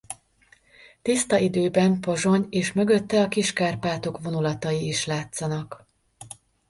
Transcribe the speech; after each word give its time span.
Tiszta 1.01 1.37
időben 1.37 1.99
Pozsony 1.99 2.45
és 2.49 2.73
mögötte 2.73 3.21
a 3.21 3.27
Kis-Kárpátok 3.27 4.19
vonulati 4.21 4.87
is 4.87 5.05
látszanak. 5.05 5.87